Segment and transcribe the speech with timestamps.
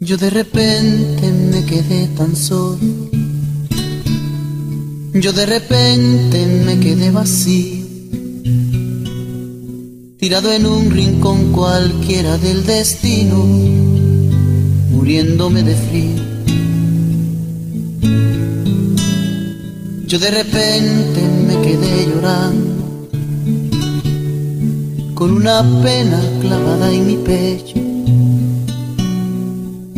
[0.00, 2.78] Yo de repente me quedé tan solo.
[5.14, 7.86] Yo de repente me quedé vacío.
[10.18, 13.36] Tirado en un rincón cualquiera del destino,
[14.90, 16.22] muriéndome de frío.
[20.06, 22.73] Yo de repente me quedé llorando,
[25.14, 27.84] con una pena clavada en mi pecho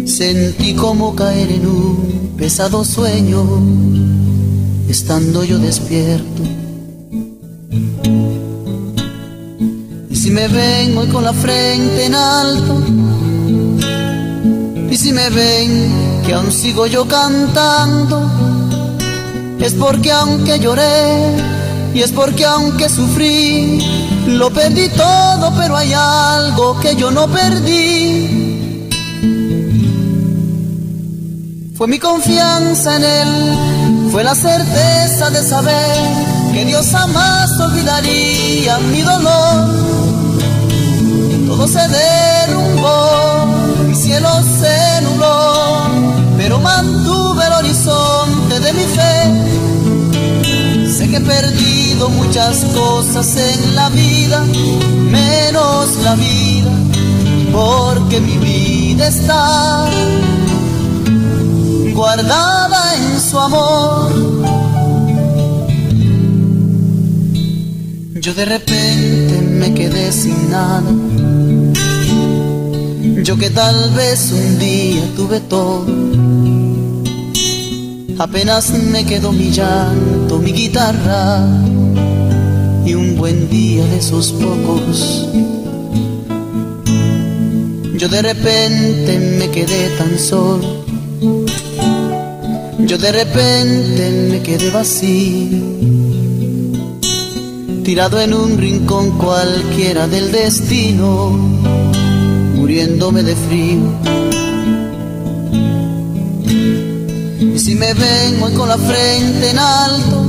[0.07, 3.45] Sentí como caer en un pesado sueño,
[4.89, 6.43] estando yo despierto.
[10.09, 12.83] Y si me ven hoy con la frente en alto,
[14.89, 18.31] y si me ven que aún sigo yo cantando,
[19.61, 21.35] es porque aunque lloré,
[21.97, 23.79] y es porque aunque sufrí,
[24.27, 28.47] lo perdí todo, pero hay algo que yo no perdí
[31.77, 35.97] Fue mi confianza en Él, fue la certeza de saber
[36.55, 39.69] que Dios jamás olvidaría mi dolor.
[41.47, 43.47] Todo se derrumbó,
[43.87, 45.87] mi cielo se nubló,
[46.39, 49.57] pero mantuve el horizonte de mi fe.
[50.91, 51.21] Sé que he
[52.05, 54.45] muchas cosas en la vida,
[55.11, 56.71] menos la vida,
[57.53, 59.89] porque mi vida está
[61.95, 64.13] guardada en su amor.
[68.15, 70.93] Yo de repente me quedé sin nada.
[73.25, 75.87] Yo que tal vez un día tuve todo.
[78.19, 81.45] Apenas me quedó mi llanto, mi guitarra
[82.87, 85.29] y un buen día de esos pocos.
[87.99, 90.87] Yo de repente me quedé tan solo
[92.87, 95.59] yo de repente me quedé vacío,
[97.83, 101.31] tirado en un rincón cualquiera del destino,
[102.55, 103.81] muriéndome de frío.
[107.41, 110.26] Y si me ven hoy con la frente en alto,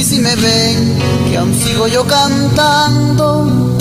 [0.00, 0.96] y si me ven
[1.28, 3.76] que aún sigo yo cantando,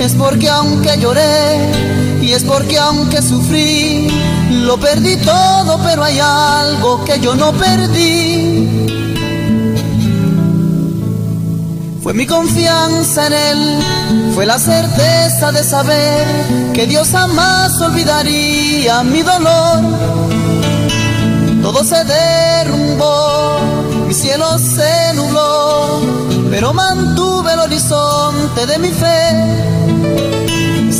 [0.00, 4.08] es porque aunque lloré y es porque aunque sufrí,
[4.50, 8.68] lo perdí todo, pero hay algo que yo no perdí.
[12.00, 13.78] Fue mi confianza en Él,
[14.36, 16.26] fue la certeza de saber
[16.72, 19.80] que Dios jamás olvidaría mi dolor.
[21.60, 23.58] Todo se derrumbó,
[24.06, 25.03] mi cielo se
[28.66, 29.64] de mi fe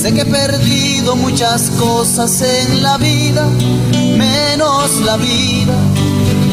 [0.04, 3.48] Sé que he perdido muchas cosas en la vida,
[4.18, 5.72] menos la vida,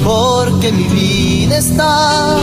[0.06, 2.38] porque mi vida está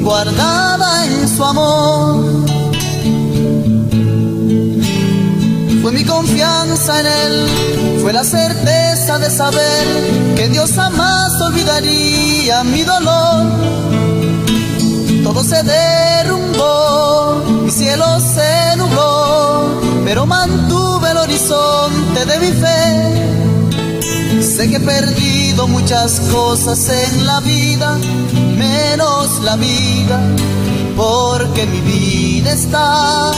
[0.00, 2.24] guardada en su amor.
[5.82, 7.46] Fue mi confianza en Él,
[8.02, 13.91] fue la certeza de saber que Dios jamás olvidaría mi dolor.
[15.22, 19.22] Todo se derrumbó, mi cielo se nubló
[20.04, 24.42] pero mantuve el horizonte de mi fe.
[24.42, 27.98] Sé que he perdido muchas cosas en la vida,
[28.58, 30.20] menos la vida,
[30.96, 33.30] porque mi vida está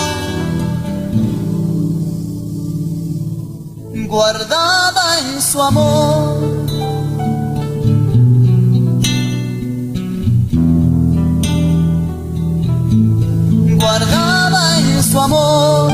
[4.09, 6.54] guardada en su amor.
[13.85, 15.93] Guardada en su amor.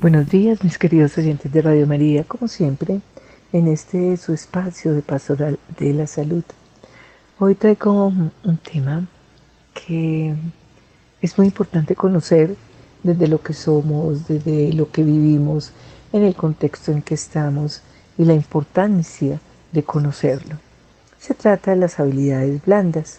[0.00, 3.02] Buenos días, mis queridos oyentes de Radio María, como siempre,
[3.52, 6.44] en este su espacio de pastoral de la salud.
[7.38, 9.06] Hoy traigo un tema
[9.74, 10.34] que
[11.22, 12.56] es muy importante conocer
[13.02, 15.72] desde lo que somos, desde lo que vivimos,
[16.12, 17.82] en el contexto en que estamos
[18.18, 19.40] y la importancia
[19.72, 20.56] de conocerlo.
[21.18, 23.18] Se trata de las habilidades blandas,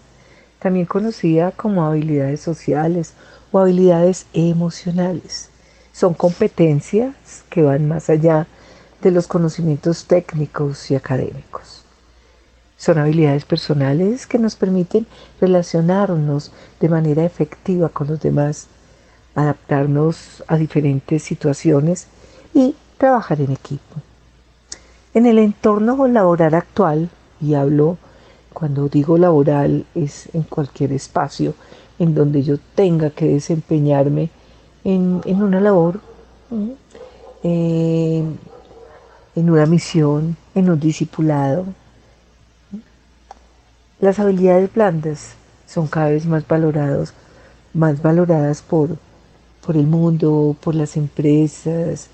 [0.60, 3.14] también conocida como habilidades sociales
[3.52, 5.52] o habilidades emocionales
[5.94, 8.48] son competencias que van más allá
[9.02, 11.81] de los conocimientos técnicos y académicos.
[12.82, 15.06] Son habilidades personales que nos permiten
[15.40, 18.66] relacionarnos de manera efectiva con los demás,
[19.36, 22.08] adaptarnos a diferentes situaciones
[22.56, 23.98] y trabajar en equipo.
[25.14, 28.00] En el entorno laboral actual, y hablo
[28.52, 31.54] cuando digo laboral es en cualquier espacio
[32.00, 34.32] en donde yo tenga que desempeñarme
[34.84, 36.02] en, una labor,
[37.44, 38.24] eh,
[39.36, 41.68] en una misión, en un discipulado.
[44.02, 45.36] Las habilidades blandas
[45.68, 47.14] son cada vez más valorados,
[47.72, 48.98] más valoradas por,
[49.64, 52.08] por el mundo, por las empresas,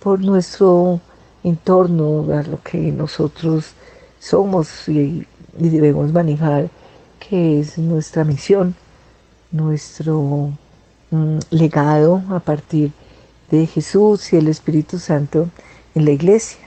[0.00, 0.98] por nuestro
[1.44, 3.74] entorno, a lo que nosotros
[4.18, 5.26] somos y,
[5.58, 6.70] debemos manejar,
[7.20, 8.74] que es nuestra misión,
[9.52, 10.52] nuestro
[11.10, 12.92] mm, legado a partir
[13.50, 15.50] de Jesús y el Espíritu Santo
[15.94, 16.65] en la iglesia.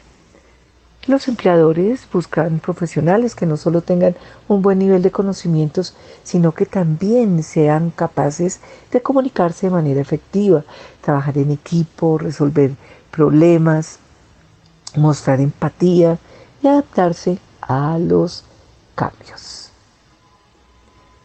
[1.09, 4.15] Los empleadores buscan profesionales que no solo tengan
[4.47, 8.59] un buen nivel de conocimientos, sino que también sean capaces
[8.91, 10.63] de comunicarse de manera efectiva,
[11.01, 12.75] trabajar en equipo, resolver
[13.09, 13.97] problemas,
[14.97, 16.19] mostrar empatía
[16.61, 18.43] y adaptarse a los
[18.93, 19.71] cambios.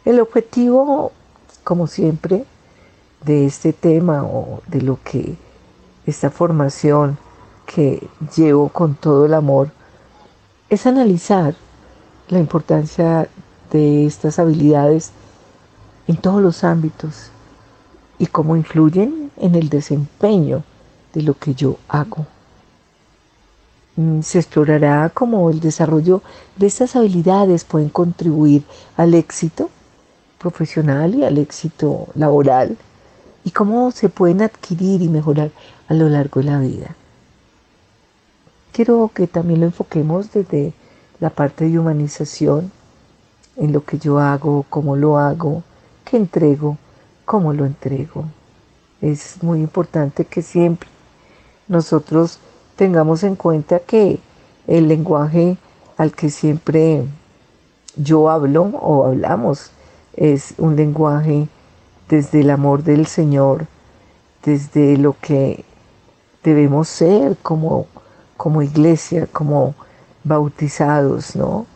[0.07, 1.13] El objetivo,
[1.63, 2.47] como siempre,
[3.23, 5.37] de este tema o de lo que
[6.07, 7.19] esta formación
[7.67, 9.71] que llevo con todo el amor
[10.69, 11.55] es analizar
[12.29, 13.29] la importancia
[13.71, 15.13] de estas habilidades
[16.07, 17.31] en todos los ámbitos
[18.19, 20.63] y cómo influyen en el desempeño
[21.13, 22.27] de lo que yo hago.
[23.97, 26.23] Mm, se explorará cómo el desarrollo
[26.57, 28.65] de estas habilidades pueden contribuir
[28.97, 29.71] al éxito
[30.39, 32.77] profesional y al éxito laboral
[33.45, 35.51] y cómo se pueden adquirir y mejorar
[35.89, 36.97] a lo largo de la vida.
[38.75, 40.73] Quiero que también lo enfoquemos desde
[41.21, 42.73] la parte de humanización,
[43.57, 45.63] en lo que yo hago, cómo lo hago,
[46.05, 46.77] qué entrego,
[47.25, 48.25] cómo lo entrego.
[49.01, 50.89] Es muy importante que siempre
[51.69, 52.41] nosotros
[52.75, 54.19] tengamos en cuenta que
[54.67, 55.57] el lenguaje
[55.97, 57.05] al que siempre
[57.95, 59.71] yo hablo o hablamos
[60.17, 61.47] es un lenguaje
[62.09, 63.69] desde el amor del Señor,
[64.45, 65.65] desde lo que
[66.43, 67.87] debemos ser como,
[68.37, 69.75] como iglesia, como
[70.23, 71.67] bautizados, ¿no?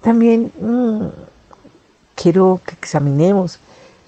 [0.00, 1.08] También mm,
[2.14, 3.58] quiero que examinemos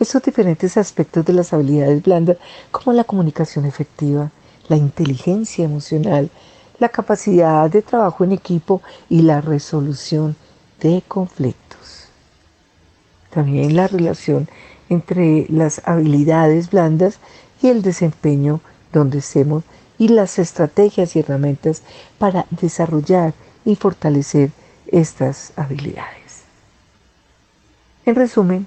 [0.00, 2.38] esos diferentes aspectos de las habilidades blandas,
[2.70, 4.30] como la comunicación efectiva,
[4.68, 6.30] la inteligencia emocional,
[6.78, 10.34] la capacidad de trabajo en equipo y la resolución
[10.80, 12.08] de conflictos.
[13.30, 14.48] También la relación
[14.88, 17.18] entre las habilidades blandas
[17.62, 18.60] y el desempeño
[18.92, 19.64] donde estemos
[19.98, 21.82] y las estrategias y herramientas
[22.18, 24.50] para desarrollar y fortalecer
[24.88, 26.42] estas habilidades.
[28.04, 28.66] En resumen,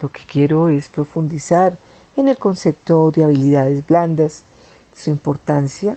[0.00, 1.78] lo que quiero es profundizar
[2.16, 4.42] en el concepto de habilidades blandas,
[4.94, 5.96] su importancia,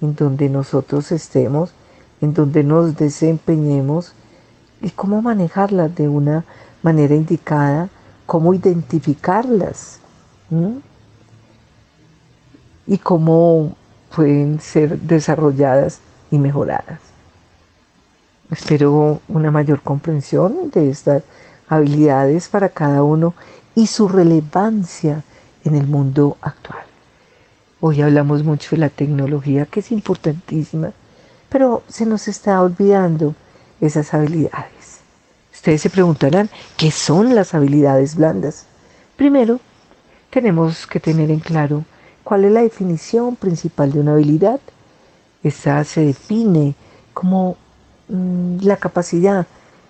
[0.00, 1.72] en donde nosotros estemos,
[2.20, 4.14] en donde nos desempeñemos
[4.80, 6.44] y cómo manejarlas de una
[6.82, 7.88] manera indicada,
[8.26, 10.00] cómo identificarlas
[12.86, 13.76] y cómo
[14.14, 16.00] pueden ser desarrolladas
[16.30, 17.00] y mejoradas.
[18.50, 21.22] Espero una mayor comprensión de estas
[21.68, 23.34] habilidades para cada uno
[23.74, 25.22] y su relevancia
[25.64, 26.84] en el mundo actual.
[27.80, 30.92] Hoy hablamos mucho de la tecnología, que es importantísima,
[31.48, 33.34] pero se nos está olvidando
[33.80, 35.00] esas habilidades.
[35.52, 38.66] Ustedes se preguntarán, ¿qué son las habilidades blandas?
[39.16, 39.60] Primero,
[40.30, 41.84] tenemos que tener en claro
[42.24, 44.60] cuál es la definición principal de una habilidad.
[45.42, 46.74] Esa se define
[47.14, 47.56] como
[48.08, 49.46] mm, la capacidad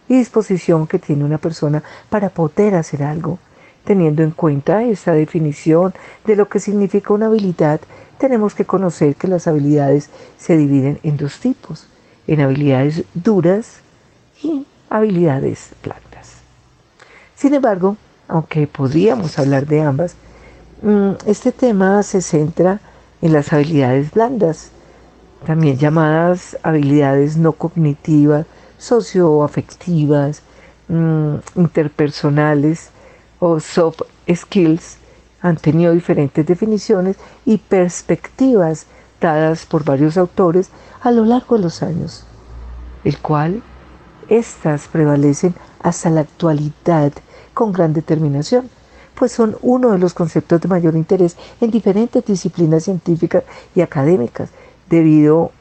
[0.08, 3.38] y disposición que tiene una persona para poder hacer algo.
[3.84, 5.92] Teniendo en cuenta esa definición
[6.24, 7.80] de lo que significa una habilidad,
[8.18, 10.08] tenemos que conocer que las habilidades
[10.38, 11.86] se dividen en dos tipos,
[12.28, 13.80] en habilidades duras
[14.42, 16.36] y habilidades blandas.
[17.34, 17.96] Sin embargo,
[18.28, 20.14] aunque podríamos hablar de ambas,
[21.26, 22.80] este tema se centra
[23.20, 24.70] en las habilidades blandas,
[25.46, 28.46] también llamadas habilidades no cognitivas,
[28.78, 30.42] socioafectivas,
[30.88, 32.90] mm, interpersonales
[33.38, 34.98] o soft skills.
[35.40, 38.86] Han tenido diferentes definiciones y perspectivas
[39.20, 40.70] dadas por varios autores
[41.00, 42.24] a lo largo de los años,
[43.04, 43.62] el cual
[44.28, 47.12] estas prevalecen hasta la actualidad
[47.54, 48.68] con gran determinación,
[49.14, 54.50] pues son uno de los conceptos de mayor interés en diferentes disciplinas científicas y académicas,
[54.88, 55.52] debido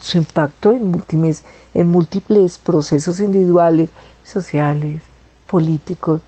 [0.00, 1.42] su impacto en múltiples,
[1.72, 3.88] en múltiples procesos individuales,
[4.22, 5.00] sociales,
[5.46, 6.20] políticos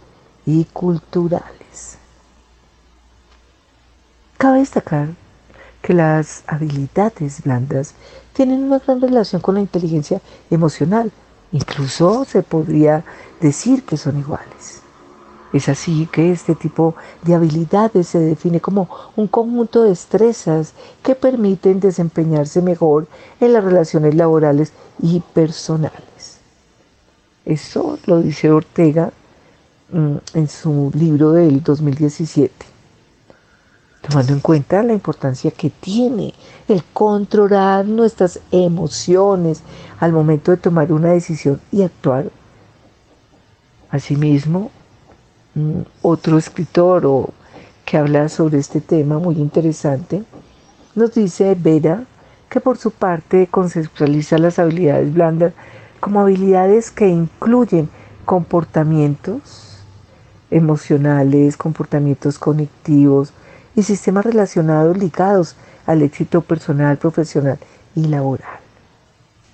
[0.46, 1.98] y culturales.
[4.38, 5.08] Cabe destacar
[5.82, 7.94] que las habilidades blandas
[8.32, 11.12] tienen una gran relación con la inteligencia emocional,
[11.52, 13.04] incluso se podría
[13.40, 14.75] decir que son iguales.
[15.52, 20.72] Es así que este tipo de habilidades se define como un conjunto de destrezas
[21.02, 23.06] que permiten desempeñarse mejor
[23.40, 26.38] en las relaciones laborales y personales.
[27.44, 29.12] Eso lo dice Ortega
[29.92, 32.52] mm, en su libro del 2017.
[34.02, 36.34] Tomando en cuenta la importancia que tiene
[36.68, 39.62] el controlar nuestras emociones
[40.00, 42.30] al momento de tomar una decisión y actuar.
[43.90, 44.70] Asimismo,
[46.02, 47.30] otro escritor
[47.84, 50.22] que habla sobre este tema muy interesante,
[50.94, 52.04] nos dice Vera
[52.48, 55.52] que por su parte conceptualiza las habilidades blandas
[56.00, 57.88] como habilidades que incluyen
[58.24, 59.78] comportamientos
[60.50, 63.32] emocionales, comportamientos cognitivos
[63.74, 67.58] y sistemas relacionados ligados al éxito personal, profesional
[67.94, 68.60] y laboral.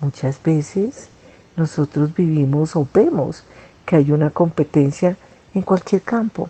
[0.01, 1.07] Muchas veces
[1.55, 3.43] nosotros vivimos o vemos
[3.85, 5.17] que hay una competencia
[5.53, 6.49] en cualquier campo.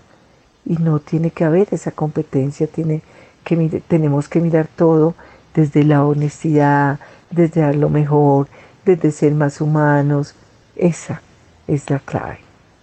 [0.66, 3.02] Y no tiene que haber esa competencia, tiene
[3.44, 5.16] que, tenemos que mirar todo
[5.54, 8.48] desde la honestidad, desde dar lo mejor,
[8.86, 10.36] desde ser más humanos.
[10.76, 11.22] Esa
[11.68, 12.40] es la clave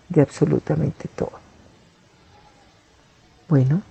[0.08, 1.32] de absolutamente todo.
[3.48, 3.82] Bueno,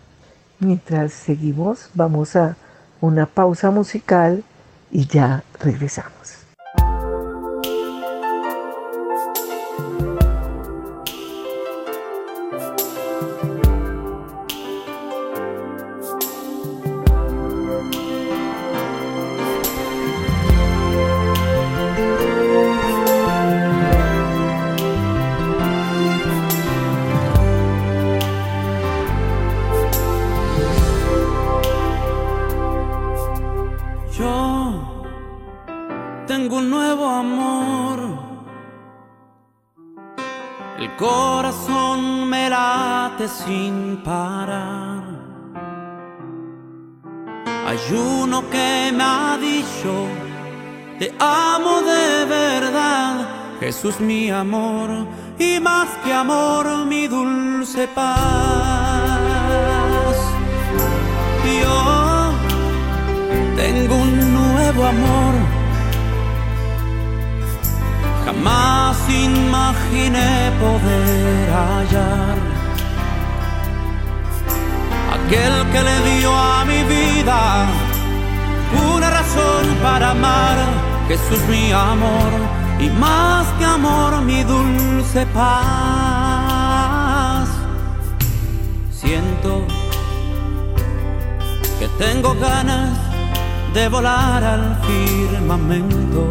[0.60, 2.56] mientras seguimos, vamos a
[3.02, 4.44] una pausa musical
[4.92, 6.39] y ya regresamos.
[51.00, 53.30] Te amo de verdad,
[53.62, 55.08] Jesús mi amor,
[55.40, 58.10] y más que amor mi dulce paz.
[61.62, 62.34] Yo
[63.56, 65.34] tengo un nuevo amor,
[68.26, 72.38] jamás imaginé poder hallar
[75.16, 77.68] aquel que le dio a mi vida
[78.96, 80.89] una razón para amar.
[81.10, 82.32] Jesús mi amor
[82.80, 86.70] y más que amor mi dulce paz.
[88.94, 89.68] Siento
[91.80, 92.98] que tengo ganas
[93.74, 96.24] de volar al firmamento,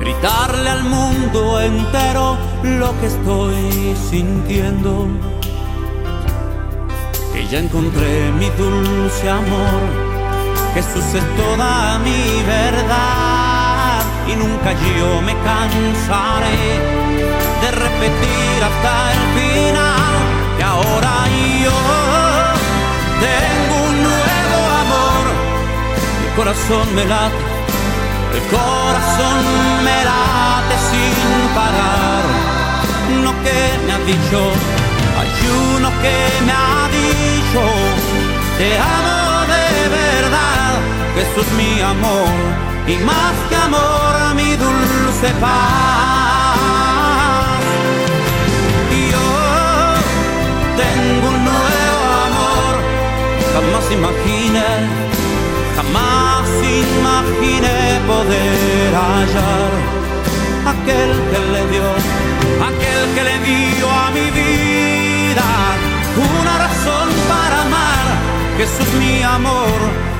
[0.00, 5.06] gritarle al mundo entero lo que estoy sintiendo
[7.50, 10.07] ya encontré mi dulce amor.
[10.78, 16.62] Jesús es toda mi verdad y nunca yo me cansaré
[17.62, 20.14] de repetir hasta el final
[20.56, 21.14] que ahora
[21.64, 21.78] yo
[23.26, 25.24] tengo un nuevo amor.
[26.22, 27.42] Mi corazón me late,
[28.36, 29.42] el corazón
[29.82, 32.24] me late sin parar.
[33.24, 34.40] Lo que me ha dicho
[35.18, 35.30] hay
[35.74, 36.16] uno que
[36.46, 37.62] me ha dicho,
[38.58, 39.17] te amo
[41.18, 42.28] Jesús mi amor,
[42.86, 46.68] y más que amor mi dulce paz.
[49.12, 49.26] Yo
[50.82, 52.74] tengo un nuevo amor,
[53.52, 54.70] jamás imaginé,
[55.76, 56.46] jamás
[56.86, 59.70] imaginé poder hallar
[60.72, 61.88] aquel que le dio,
[62.68, 64.47] aquel que le dio a mi vida
[68.58, 69.78] Jesús mi amor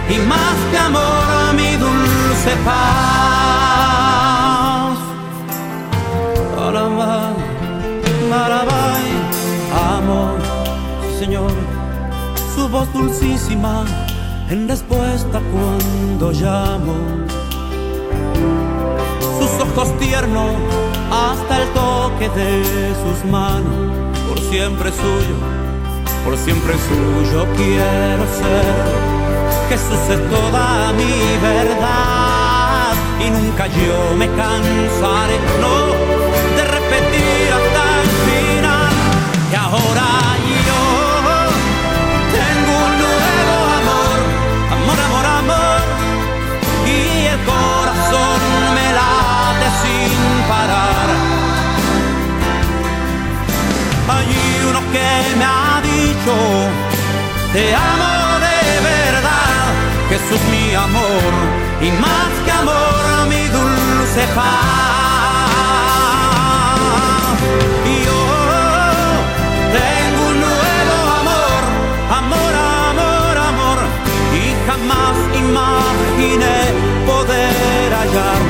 [0.09, 2.78] y más que amor mi dulce paz.
[6.57, 7.35] Alabay,
[8.33, 9.07] alabay,
[9.92, 10.21] amo,
[11.18, 11.50] Señor,
[12.54, 13.85] su voz dulcísima
[14.50, 16.95] en respuesta cuando llamo.
[19.40, 20.54] Sus ojos tiernos
[21.11, 22.62] hasta el toque de
[23.02, 23.78] sus manos
[24.28, 25.37] por siempre suyo,
[26.29, 28.87] por siempre suyo quiero ser.
[29.71, 32.93] Jesús es toda mi verdad
[33.25, 35.77] y nunca yo me cansaré, no,
[36.57, 38.93] de repetir hasta el final
[39.51, 40.09] que ahora
[40.69, 40.83] yo
[42.39, 44.17] tengo un nuevo amor,
[44.77, 45.81] amor, amor, amor
[46.87, 46.99] y
[47.33, 48.41] el corazón
[48.77, 50.19] me late sin
[50.51, 51.09] parar.
[54.11, 54.31] Hay
[54.71, 55.08] uno que
[57.53, 58.19] te amo
[60.09, 61.33] Jesús mi amor
[61.83, 64.45] y más que amor mi dulce paz.
[67.85, 68.21] Y yo
[69.77, 71.61] tengo un nuevo amor,
[72.21, 72.53] amor,
[72.91, 73.79] amor, amor
[74.33, 76.59] y jamás imaginé
[77.07, 78.48] poder hallar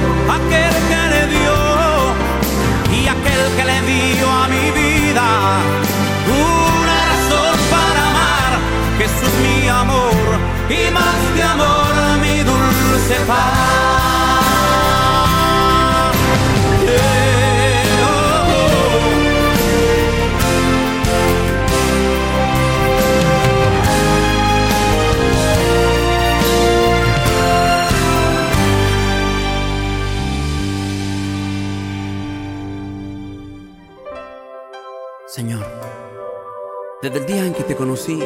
[37.10, 38.22] desde el día en que te conocí,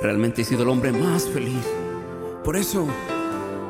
[0.00, 1.62] Realmente he sido el hombre más feliz.
[2.42, 2.86] Por eso,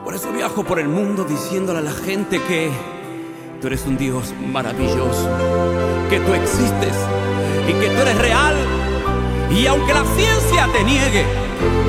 [0.04, 2.70] por eso viajo por el mundo diciéndole a la gente que
[3.60, 5.28] tú eres un Dios maravilloso,
[6.08, 6.94] que tú existes
[7.68, 8.54] y que tú eres real.
[9.50, 11.24] Y aunque la ciencia te niegue,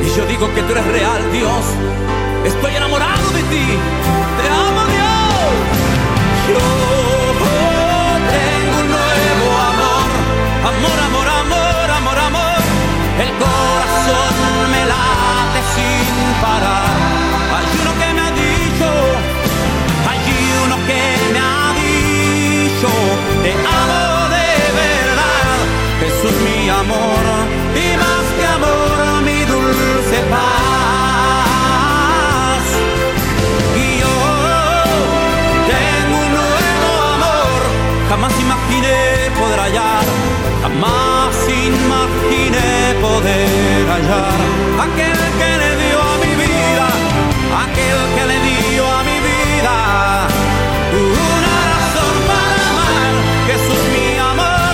[0.03, 1.63] y yo digo que tú eres real, Dios,
[2.43, 4.20] estoy enamorado de ti.
[13.21, 13.29] El
[14.73, 16.05] me late sin
[16.41, 16.95] parar.
[17.55, 18.89] Hay uno que me ha dicho,
[20.09, 20.21] hay
[20.65, 21.01] uno que
[21.33, 22.89] me ha dicho,
[23.43, 24.03] te amo
[24.35, 24.49] de
[24.81, 25.57] verdad,
[26.01, 27.23] Jesús mi amor,
[27.75, 31.43] y más que amor mi dulce paz.
[33.75, 34.15] Y yo
[35.71, 37.59] tengo un nuevo amor,
[38.09, 38.97] jamás imaginé
[39.39, 40.05] poder hallar,
[40.63, 42.00] jamás imaginé
[43.01, 44.39] poder hallar
[44.85, 46.87] aquel que le dio a mi vida,
[47.63, 49.75] aquel que le dio a mi vida
[50.93, 53.13] una razón para amar.
[53.49, 54.73] Jesús mi amor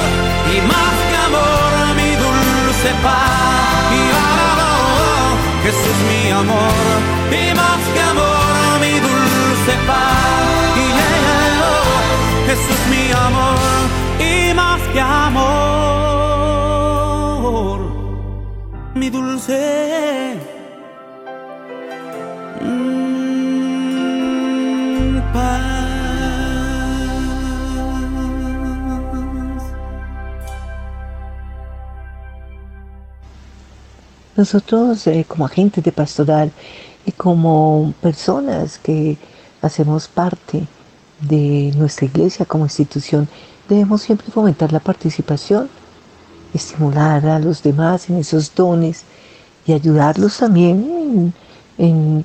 [0.54, 3.78] y más que amor mi dulce paz.
[4.00, 4.72] Y ahora
[5.66, 6.98] Jesús mi amor
[7.42, 8.52] y más que amor
[8.84, 10.38] mi dulce paz.
[10.84, 10.88] Y
[12.48, 13.77] Jesús mi amor
[19.10, 20.36] dulce.
[22.62, 23.18] Mm,
[34.36, 36.52] Nosotros eh, como agentes de pastoral
[37.06, 39.18] y como personas que
[39.64, 40.68] hacemos parte
[41.22, 43.28] de nuestra iglesia como institución,
[43.68, 45.70] debemos siempre fomentar la participación
[46.54, 49.04] estimular a los demás en esos dones
[49.66, 51.34] y ayudarlos también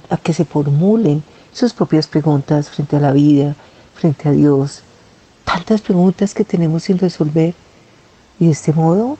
[0.08, 3.54] a que se formulen sus propias preguntas frente a la vida,
[3.94, 4.82] frente a Dios.
[5.44, 7.54] Tantas preguntas que tenemos sin resolver
[8.38, 9.18] y de este modo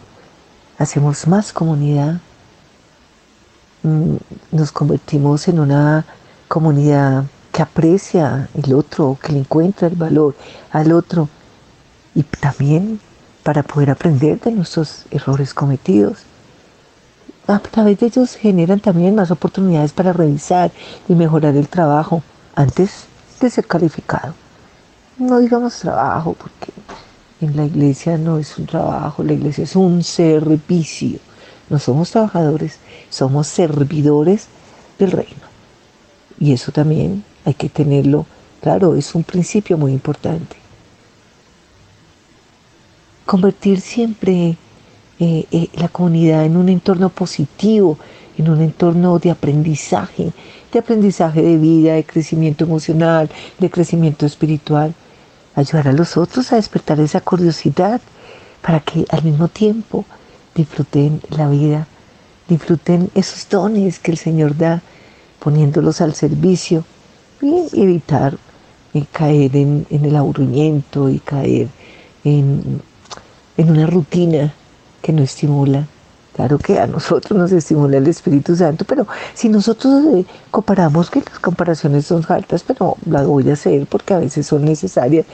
[0.79, 2.21] hacemos más comunidad.
[3.83, 4.17] Mm,
[4.53, 6.07] nos convertimos en una
[6.49, 10.35] comunidad que aprecia el otro, que le encuentra el valor
[10.71, 11.29] al otro
[12.15, 13.01] y también
[13.43, 16.19] para poder aprender de nuestros errores cometidos.
[17.47, 20.71] A través de ellos generan también más oportunidades para revisar
[21.09, 22.23] y mejorar el trabajo
[22.55, 23.07] antes
[23.41, 24.35] de ser calificado.
[25.19, 26.73] No digamos trabajo porque
[27.41, 31.19] en la iglesia no es un trabajo, la iglesia es un servicio.
[31.69, 32.79] No somos trabajadores,
[33.11, 34.47] somos servidores
[34.99, 35.53] del reino.
[36.39, 38.27] Y eso también hay que tenerlo
[38.61, 40.62] claro, es un principio muy importante
[43.27, 44.57] convertir siempre
[45.19, 47.99] eh, eh, la comunidad en un entorno positivo,
[48.39, 50.33] en un entorno de aprendizaje,
[50.73, 54.95] de aprendizaje de vida, de crecimiento emocional, de crecimiento espiritual.
[55.55, 58.01] Ayudar a los otros a despertar esa curiosidad
[58.63, 60.05] para que al mismo tiempo
[60.55, 61.87] disfruten la vida,
[62.49, 64.83] disfruten esos dones que el Señor da,
[65.41, 66.85] poniéndolos al servicio
[67.43, 68.39] y evitar
[68.95, 71.69] eh, caer en el aburrimiento y caer
[72.25, 72.81] en
[73.57, 74.53] en una rutina
[75.01, 75.87] que no estimula.
[76.35, 81.21] Claro que a nosotros nos estimula el Espíritu Santo, pero si nosotros eh, comparamos, que
[81.21, 85.27] las comparaciones son altas, pero las voy a hacer porque a veces son necesarias,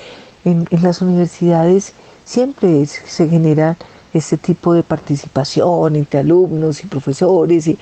[0.44, 1.92] en, las universidades
[2.24, 3.76] siempre se genera
[4.12, 7.78] este tipo de participación entre alumnos y profesores y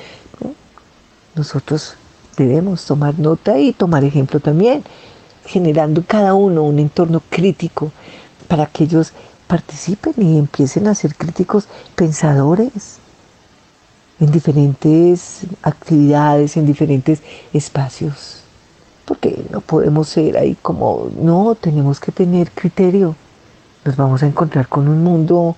[1.35, 1.95] nosotros
[2.37, 4.85] debemos tomar nota y tomar ejemplo también,
[5.47, 7.93] generando cada uno un entorno crítico
[8.49, 9.13] para que ellos
[9.47, 12.99] participen y empiecen a ser críticos pensadores
[14.19, 18.43] en diferentes actividades, en diferentes espacios.
[19.05, 23.15] Porque no podemos ser ahí como, no, tenemos que tener criterio.
[23.85, 25.57] Nos vamos a encontrar con un mundo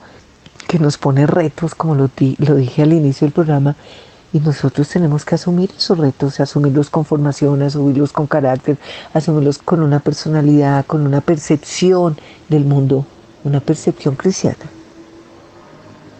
[0.67, 3.75] que nos pone retos, como lo, lo dije al inicio del programa,
[4.33, 8.77] y nosotros tenemos que asumir esos retos, asumirlos con formación, asumirlos con carácter,
[9.15, 12.19] asumirlos con una personalidad, con una percepción
[12.51, 13.07] del mundo,
[13.45, 14.57] una percepción cristiana.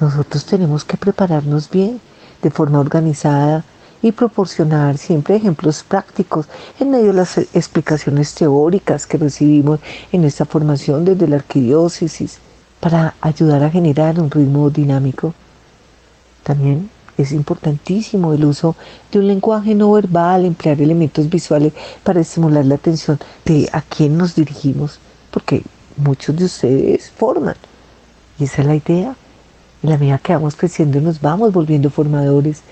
[0.01, 2.01] Nosotros tenemos que prepararnos bien
[2.43, 3.65] de forma organizada
[4.01, 6.47] y proporcionar siempre ejemplos prácticos
[6.79, 9.81] en medio de las explicaciones teóricas que recibimos
[10.13, 12.39] en esta formación desde la arquidiócesis
[12.81, 15.35] para ayudar a generar un ritmo dinámico.
[16.45, 18.77] También es importantísimo el uso
[19.11, 21.73] de un lenguaje no verbal, emplear elementos visuales
[22.05, 25.01] para estimular la atención de a quién nos dirigimos,
[25.33, 25.65] porque
[25.99, 27.57] muchos de ustedes forman.
[28.39, 29.17] Y esa es la idea,
[29.83, 32.63] en la medida que vamos creciendo nos vamos volviendo formadores,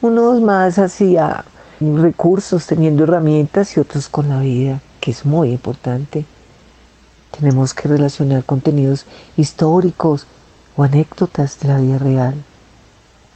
[0.00, 1.44] unos más hacia
[1.80, 6.24] recursos, teniendo herramientas y otros con la vida, que es muy importante.
[7.36, 10.26] Tenemos que relacionar contenidos históricos
[10.76, 12.34] o anécdotas de la vida real.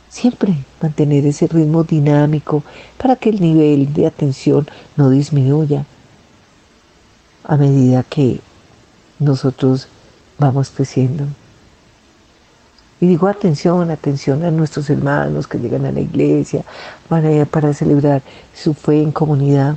[0.09, 2.62] Siempre mantener ese ritmo dinámico
[2.98, 5.85] para que el nivel de atención no disminuya
[7.44, 8.40] a medida que
[9.18, 9.88] nosotros
[10.38, 11.24] vamos creciendo.
[13.00, 16.64] Y digo atención, atención a nuestros hermanos que llegan a la iglesia
[17.09, 18.22] para, para celebrar
[18.55, 19.76] su fe en comunidad.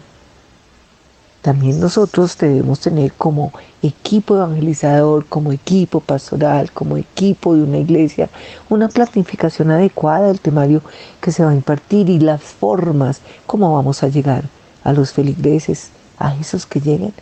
[1.41, 8.29] También nosotros debemos tener como equipo evangelizador, como equipo pastoral, como equipo de una iglesia,
[8.69, 10.81] una planificación adecuada del temario
[11.21, 14.43] que se va a impartir y las formas, cómo vamos a llegar
[14.83, 17.13] a los feligreses, a esos que llegan.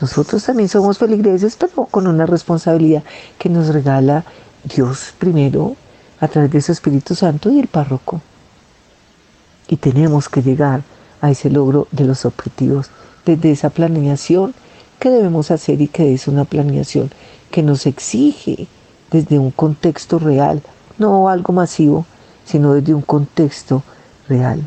[0.00, 3.02] Nosotros también somos feligreses, pero con una responsabilidad
[3.38, 4.24] que nos regala
[4.62, 5.76] Dios primero
[6.20, 8.20] a través de su Espíritu Santo y el párroco.
[9.66, 10.82] Y tenemos que llegar
[11.20, 12.90] a ese logro de los objetivos
[13.26, 14.54] desde esa planeación
[15.00, 17.10] que debemos hacer y que es una planeación
[17.50, 18.68] que nos exige
[19.10, 20.62] desde un contexto real,
[20.98, 22.06] no algo masivo,
[22.44, 23.82] sino desde un contexto
[24.28, 24.62] real.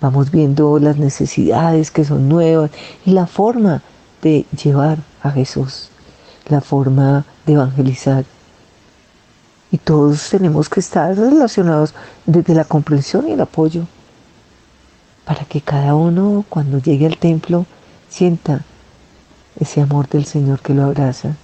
[0.00, 2.70] Vamos viendo las necesidades que son nuevas
[3.06, 3.82] y la forma
[4.24, 5.90] de llevar a Jesús,
[6.48, 8.24] la forma de evangelizar.
[9.70, 13.86] Y todos tenemos que estar relacionados desde la comprensión y el apoyo
[15.24, 17.66] para que cada uno cuando llegue al templo
[18.08, 18.62] sienta
[19.60, 21.36] ese amor del Señor que lo abraza,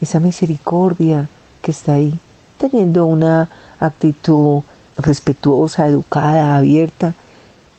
[0.00, 1.28] esa misericordia
[1.62, 2.18] que está ahí,
[2.58, 3.48] teniendo una
[3.80, 4.62] actitud
[4.96, 7.14] respetuosa, educada, abierta,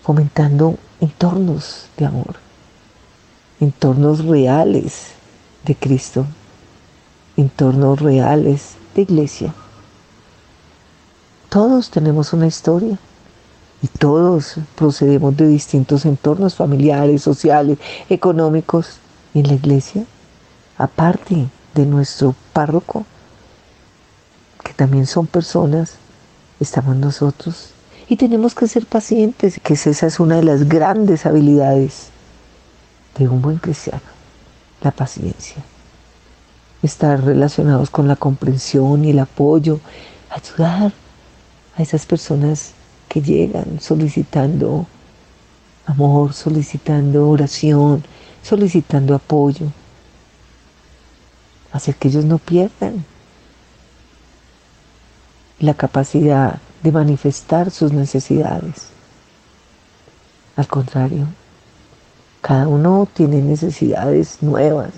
[0.01, 2.35] fomentando entornos de amor,
[3.59, 5.07] entornos reales
[5.65, 6.25] de Cristo,
[7.35, 9.53] entornos reales de iglesia.
[11.49, 12.97] Todos tenemos una historia
[13.81, 17.77] y todos procedemos de distintos entornos familiares, sociales,
[18.09, 18.99] económicos.
[19.35, 20.05] en la iglesia,
[20.75, 23.05] aparte de nuestro párroco,
[24.63, 25.95] que también son personas,
[26.59, 27.69] estamos nosotros.
[28.07, 32.09] Y tenemos que ser pacientes, que esa es una de las grandes habilidades
[33.19, 34.01] de un buen cristiano,
[34.81, 35.57] la paciencia.
[36.81, 39.81] Estar relacionados con la comprensión y el apoyo,
[40.29, 40.93] ayudar
[41.75, 42.71] a esas personas
[43.09, 44.87] que llegan solicitando
[45.85, 48.03] amor, solicitando oración,
[48.41, 49.67] solicitando apoyo.
[51.73, 53.03] Hacer que ellos no pierdan
[55.59, 58.87] la capacidad de manifestar sus necesidades.
[60.55, 61.27] Al contrario,
[62.41, 64.91] cada uno tiene necesidades nuevas.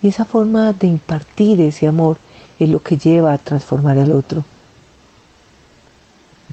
[0.00, 2.16] Y esa forma de impartir ese amor
[2.58, 4.44] es lo que lleva a transformar al otro.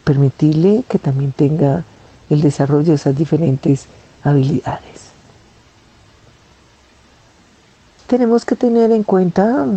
[0.04, 1.84] Permitirle que también tenga
[2.30, 3.86] el desarrollo de esas diferentes
[4.24, 5.10] habilidades.
[8.08, 9.68] Tenemos que tener en cuenta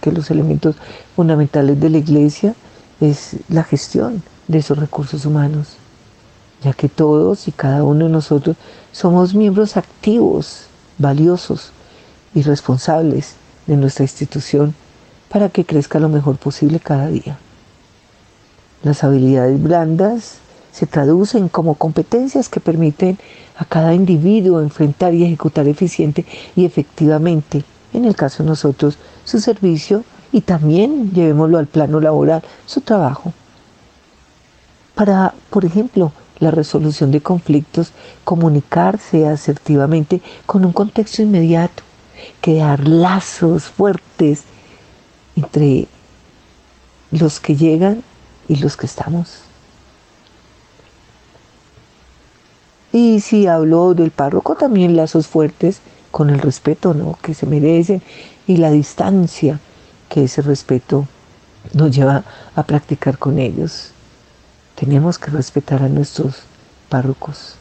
[0.00, 0.76] que los elementos
[1.14, 2.54] fundamentales de la iglesia
[3.00, 5.76] es la gestión de esos recursos humanos,
[6.62, 8.56] ya que todos y cada uno de nosotros
[8.92, 10.66] somos miembros activos,
[10.98, 11.72] valiosos
[12.34, 13.34] y responsables
[13.66, 14.74] de nuestra institución
[15.28, 17.38] para que crezca lo mejor posible cada día.
[18.82, 20.38] Las habilidades blandas
[20.72, 23.18] se traducen como competencias que permiten
[23.56, 26.24] a cada individuo enfrentar y ejecutar eficiente
[26.56, 32.42] y efectivamente, en el caso de nosotros, su servicio y también, llevémoslo al plano laboral,
[32.66, 33.32] su trabajo.
[34.94, 37.92] Para, por ejemplo, la resolución de conflictos,
[38.24, 41.82] comunicarse asertivamente con un contexto inmediato,
[42.40, 44.44] crear lazos fuertes
[45.36, 45.86] entre
[47.10, 48.02] los que llegan
[48.48, 49.42] y los que estamos.
[52.92, 57.18] Y si hablo del párroco, también lazos fuertes con el respeto ¿no?
[57.22, 58.02] que se merecen
[58.46, 59.60] y la distancia
[60.08, 61.06] que ese respeto
[61.72, 63.91] nos lleva a practicar con ellos.
[64.82, 66.42] Tenemos que respetar a nuestros
[66.88, 67.54] párrocos.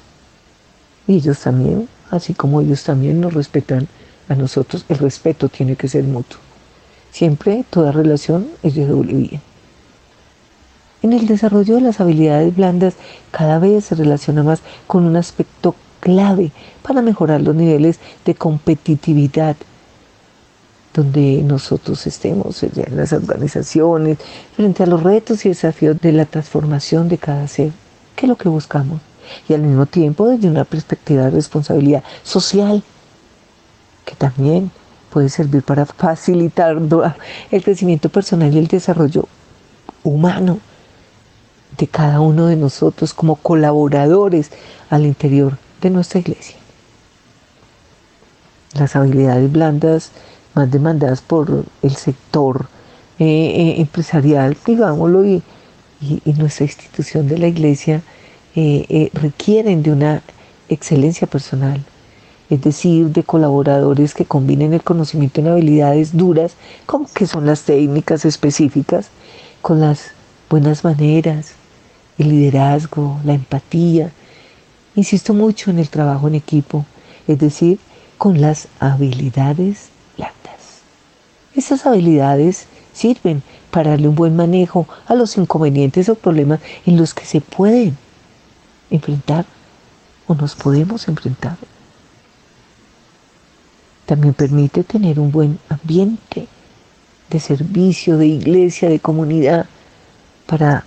[1.05, 3.87] Y ellos también, así como ellos también nos respetan
[4.27, 6.39] a nosotros, el respeto tiene que ser mutuo.
[7.11, 9.41] Siempre toda relación es de doble vía.
[11.03, 12.95] En el desarrollo de las habilidades blandas
[13.29, 19.57] cada vez se relaciona más con un aspecto clave para mejorar los niveles de competitividad
[20.93, 24.17] donde nosotros estemos en las organizaciones,
[24.55, 27.71] frente a los retos y desafíos de la transformación de cada ser,
[28.15, 28.99] que es lo que buscamos,
[29.47, 32.83] y al mismo tiempo desde una perspectiva de responsabilidad social,
[34.05, 34.71] que también
[35.09, 36.77] puede servir para facilitar
[37.51, 39.27] el crecimiento personal y el desarrollo
[40.03, 40.59] humano
[41.77, 44.51] de cada uno de nosotros como colaboradores
[44.89, 46.57] al interior de nuestra iglesia.
[48.73, 50.11] Las habilidades blandas
[50.53, 52.67] más demandadas por el sector
[53.19, 55.43] eh, eh, empresarial, digámoslo, y,
[56.25, 58.01] nuestra institución de la iglesia
[58.55, 60.23] eh, requieren de una
[60.67, 61.79] excelencia personal,
[62.49, 66.53] es decir, de colaboradores que combinen el conocimiento en habilidades duras,
[66.87, 69.09] como que son las técnicas específicas,
[69.61, 70.11] con las
[70.49, 71.53] buenas maneras,
[72.17, 74.11] el liderazgo, la empatía.
[74.95, 76.85] Insisto mucho en el trabajo en equipo,
[77.27, 77.77] es decir,
[78.17, 79.90] con las habilidades.
[81.55, 87.13] Estas habilidades sirven para darle un buen manejo a los inconvenientes o problemas en los
[87.13, 87.97] que se pueden
[88.89, 89.45] enfrentar
[90.27, 91.57] o nos podemos enfrentar.
[94.05, 96.47] También permite tener un buen ambiente
[97.29, 99.65] de servicio, de iglesia, de comunidad,
[100.45, 100.85] para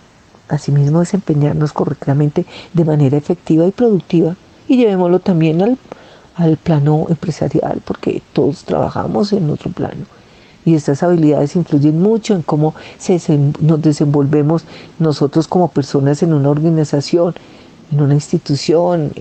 [0.49, 4.37] asimismo desempeñarnos correctamente de manera efectiva y productiva
[4.69, 5.79] y llevémoslo también al,
[6.37, 10.05] al plano empresarial porque todos trabajamos en otro plano
[10.65, 12.75] y estas habilidades influyen mucho en cómo
[13.61, 14.65] nos desenvolvemos
[14.99, 17.35] nosotros como personas en una organización,
[17.93, 19.13] en una institución,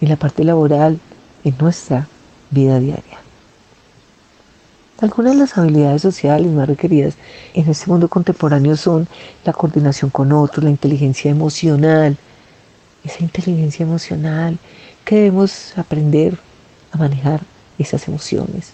[0.00, 0.98] en la parte laboral,
[1.44, 2.06] en nuestra
[2.50, 3.18] vida diaria.
[5.00, 7.14] Algunas de las habilidades sociales más requeridas
[7.54, 9.08] en este mundo contemporáneo son
[9.44, 12.18] la coordinación con otros, la inteligencia emocional,
[13.02, 14.58] esa inteligencia emocional
[15.04, 16.38] que debemos aprender
[16.92, 17.40] a manejar
[17.78, 18.72] esas emociones.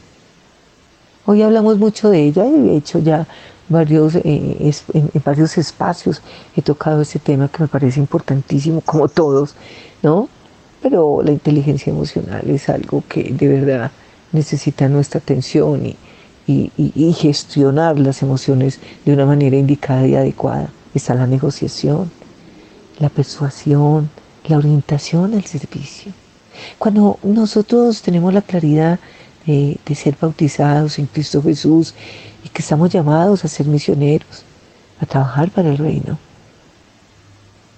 [1.29, 3.27] Hoy hablamos mucho de ella y he hecho ya
[3.69, 6.23] varios, eh, en, varios espacios
[6.57, 9.57] he tocado este tema que me parece importantísimo, como todos,
[10.05, 10.29] ¿no?
[10.81, 13.91] Pero la inteligencia emocional es algo que de verdad
[14.31, 15.97] necesita nuestra atención y,
[16.47, 20.71] y, gestionar las emociones de una manera indicada y adecuada.
[20.95, 22.09] Está la negociación,
[23.01, 24.11] la persuasión,
[24.47, 26.13] la orientación al servicio.
[26.79, 29.01] Cuando nosotros tenemos la claridad
[29.47, 31.95] de, ser bautizados en Cristo Jesús
[32.45, 34.45] y que estamos llamados a ser misioneros,
[35.01, 36.19] a trabajar para el reino,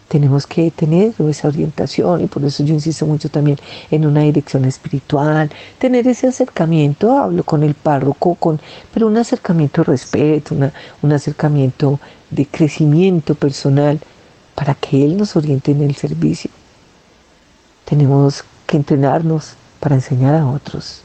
[0.08, 3.58] tenemos que tener esa orientación y por eso yo insisto mucho también
[3.90, 8.58] en una dirección espiritual, tener ese acercamiento, hablo con el párroco, con,
[8.92, 10.56] pero un acercamiento de respeto,
[11.02, 12.00] un acercamiento
[12.30, 14.00] de crecimiento personal
[14.54, 16.50] para que Él nos oriente en el servicio.
[17.84, 21.02] Tenemos que entrenarnos para enseñar a otros.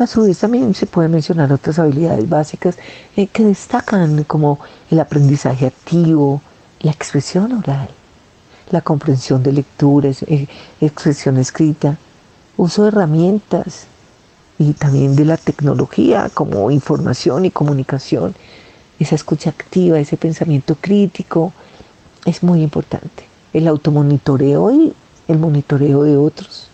[0.00, 2.78] A su vez también se pueden mencionar otras habilidades básicas
[3.16, 4.58] eh, que destacan como
[4.90, 6.40] el aprendizaje activo,
[6.80, 7.90] la expresión oral,
[8.70, 10.48] la comprensión de lecturas, eh,
[10.80, 11.98] expresión escrita,
[12.56, 13.88] uso de herramientas
[14.58, 18.34] y también de la tecnología como información y comunicación,
[18.98, 21.52] esa escucha activa, ese pensamiento crítico,
[22.24, 23.24] es muy importante.
[23.52, 24.94] El automonitoreo y
[25.28, 26.69] el monitoreo de otros.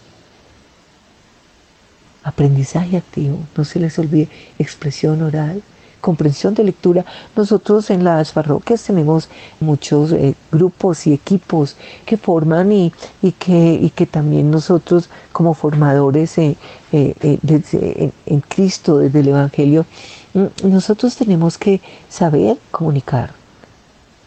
[2.26, 5.62] Aprendizaje activo, no se les olvide expresión oral,
[6.00, 7.04] comprensión de lectura.
[7.36, 9.28] Nosotros en las parroquias tenemos
[9.60, 12.92] muchos eh, grupos y equipos que forman y,
[13.38, 16.56] que, que también nosotros como formadores eh,
[16.90, 19.86] eh, en, en Cristo, desde el Evangelio,
[20.34, 23.34] mm, nosotros tenemos que saber comunicar.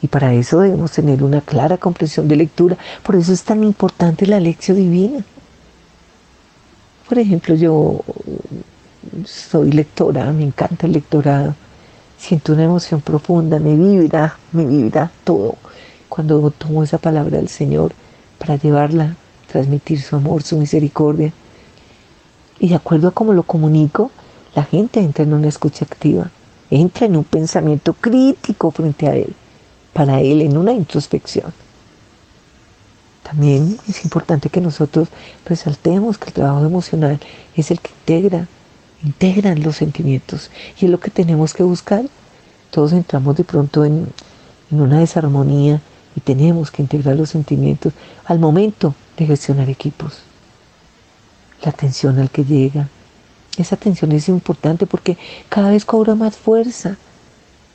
[0.01, 2.77] Y para eso debemos tener una clara comprensión de lectura.
[3.03, 5.25] Por eso es tan importante la lección divina.
[7.09, 8.01] Por ejemplo, yo
[9.25, 11.55] soy lectora, me encanta el lectorado,
[12.19, 15.55] siento una emoción profunda, me vibra, me vibra todo
[16.07, 17.93] cuando tomo esa palabra del Señor
[18.37, 19.15] para llevarla,
[19.51, 21.33] transmitir su amor, su misericordia.
[22.59, 24.11] Y de acuerdo a cómo lo comunico,
[24.53, 26.29] la gente entra en una escucha activa,
[26.69, 29.33] entra en un pensamiento crítico frente a Él,
[29.93, 31.51] para Él, en una introspección.
[33.29, 35.09] También es importante que nosotros
[35.45, 37.19] resaltemos que el trabajo emocional
[37.55, 38.47] es el que integra
[39.03, 42.05] integran los sentimientos y es lo que tenemos que buscar.
[42.71, 44.07] Todos entramos de pronto en,
[44.71, 45.79] una desarmonía
[46.15, 47.93] y tenemos que integrar los sentimientos
[48.25, 50.19] al momento de gestionar equipos.
[51.63, 52.87] La atención al que llega.
[53.57, 55.17] Esa atención es importante porque
[55.49, 56.89] cada vez cobra más fuerza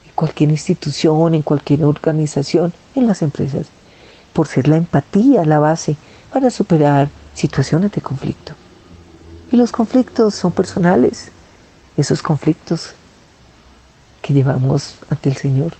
[0.05, 3.67] en cualquier institución, en cualquier organización, en las empresas,
[4.35, 5.97] por ser la empatía la base
[6.31, 8.53] para superar situaciones de conflicto.
[9.51, 11.31] Y los conflictos son personales,
[11.97, 12.95] esos conflictos
[14.21, 15.75] que llevamos ante el Señor,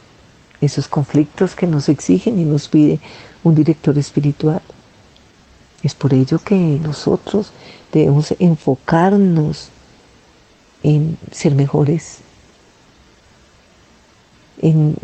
[0.61, 3.01] esos conflictos que nos exigen y nos pide
[3.43, 4.63] un director espiritual.
[5.83, 7.51] Es por ello que nosotros
[7.93, 9.69] debemos enfocarnos
[10.83, 12.19] en ser mejores,
[14.63, 14.97] en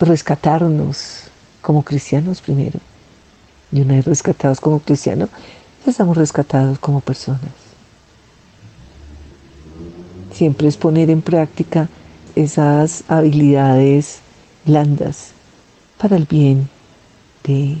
[0.00, 1.24] rescatarnos
[1.62, 2.80] como cristianos primero.
[3.72, 5.30] Y una vez rescatados como cristianos,
[5.86, 7.66] estamos rescatados como personas
[10.36, 11.88] siempre es poner en práctica
[12.34, 14.18] esas habilidades
[14.66, 15.30] blandas
[15.96, 16.68] para el bien
[17.44, 17.78] de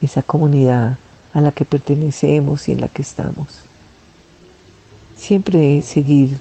[0.00, 0.98] esa comunidad
[1.32, 3.48] a la que pertenecemos y en la que estamos.
[5.16, 6.38] Siempre seguir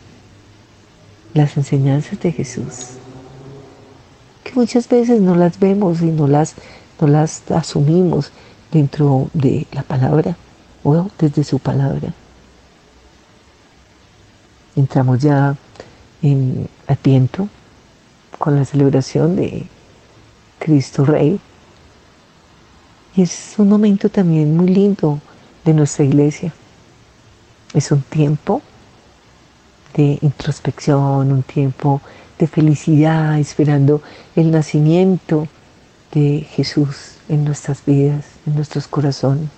[1.34, 2.90] las enseñanzas de Jesús,
[4.44, 6.54] que muchas veces no las vemos y no las,
[7.00, 8.32] no las asumimos
[8.72, 10.36] dentro de la palabra
[10.84, 12.14] o desde su palabra
[14.78, 15.56] entramos ya
[16.22, 17.50] en Adviento
[18.38, 19.66] con la celebración de
[20.60, 21.40] Cristo Rey.
[23.16, 25.20] Y es un momento también muy lindo
[25.66, 26.54] de nuestra iglesia.
[27.74, 28.62] Es un tiempo
[29.96, 32.02] de introspección, un tiempo
[32.38, 34.02] de felicidad, esperando
[34.36, 35.48] el nacimiento
[36.12, 39.50] de Jesús en nuestras vidas, en nuestros corazones.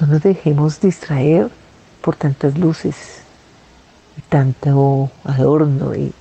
[0.00, 1.50] No nos dejemos distraer
[2.00, 3.22] por tantas luces,
[4.28, 6.12] tanto adorno y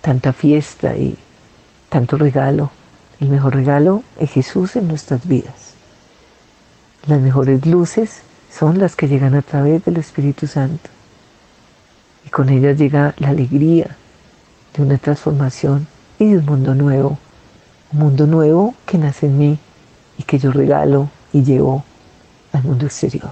[0.00, 1.16] tanta fiesta y
[1.88, 2.70] tanto regalo.
[3.20, 5.74] El mejor regalo es Jesús en nuestras vidas.
[7.06, 8.20] Las mejores luces
[8.52, 10.90] son las que llegan a través del Espíritu Santo.
[12.24, 13.96] Y con ellas llega la alegría
[14.76, 15.86] de una transformación
[16.18, 17.18] y de un mundo nuevo.
[17.92, 19.58] Un mundo nuevo que nace en mí
[20.18, 21.84] y que yo regalo y llevo
[22.52, 23.30] al mundo exterior.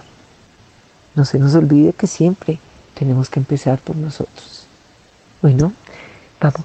[1.15, 2.59] No se nos olvide que siempre
[2.95, 4.67] tenemos que empezar por nosotros.
[5.43, 5.73] Bueno,
[6.41, 6.63] vamos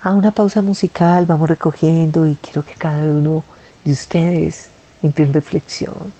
[0.00, 3.44] a una pausa musical, vamos recogiendo y quiero que cada uno
[3.84, 4.70] de ustedes
[5.02, 6.12] entre en reflexión,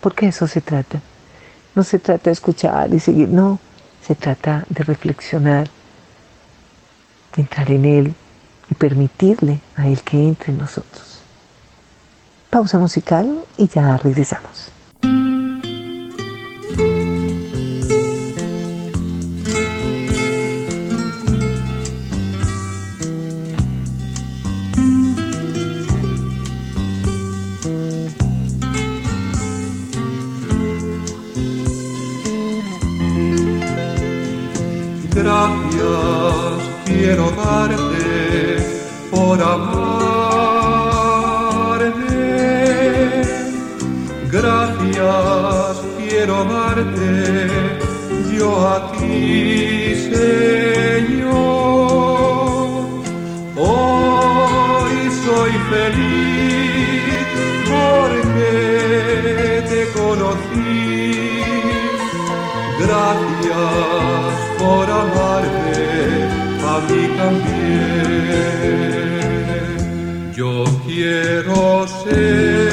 [0.00, 1.00] porque eso se trata.
[1.74, 3.58] No se trata de escuchar y seguir, no,
[4.04, 5.68] se trata de reflexionar,
[7.34, 8.14] de entrar en Él
[8.74, 11.20] y permitirle a Él que entre en nosotros.
[12.50, 14.73] Pausa musical y ya regresamos.
[72.24, 72.63] Ser,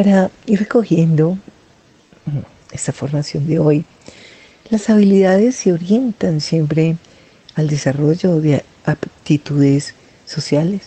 [0.00, 1.36] para ir recogiendo
[2.24, 2.38] mm,
[2.72, 3.84] esta formación de hoy,
[4.70, 6.96] las habilidades se orientan siempre
[7.54, 9.92] al desarrollo de aptitudes
[10.24, 10.80] sociales.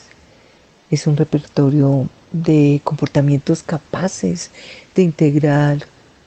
[0.90, 4.50] Es un repertorio de comportamientos capaces
[4.96, 5.86] de integrar,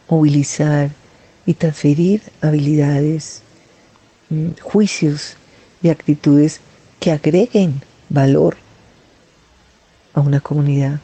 [0.09, 0.91] movilizar
[1.45, 3.43] y transferir habilidades,
[4.31, 5.35] mm, juicios
[5.83, 6.61] y actitudes
[7.01, 8.57] que agreguen valor
[10.15, 11.01] a una comunidad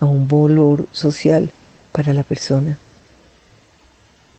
[0.00, 1.50] a un valor social
[1.92, 2.78] para la persona,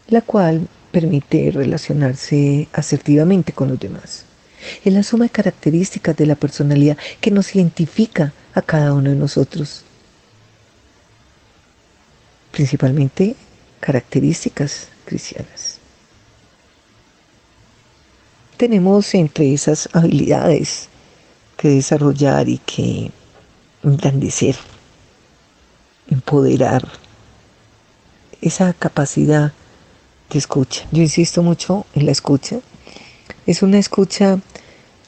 [0.08, 4.26] la cual permite relacionarse asertivamente con los demás.
[4.84, 9.16] Es la suma de características de la personalidad que nos identifica a cada uno de
[9.16, 9.84] nosotros.
[12.52, 13.36] Principalmente
[13.80, 15.80] características cristianas.
[18.58, 20.90] Tenemos entre esas habilidades
[21.58, 23.12] que desarrollar y que
[23.84, 24.56] engrandecer
[26.10, 26.88] empoderar
[28.42, 29.54] esa capacidad
[30.30, 30.86] de escucha.
[30.92, 32.60] Yo insisto mucho en la escucha.
[33.46, 34.40] Es una escucha